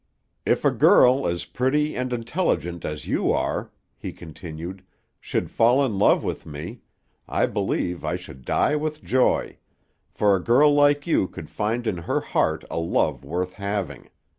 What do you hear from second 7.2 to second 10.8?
I believe I should die with joy; for a girl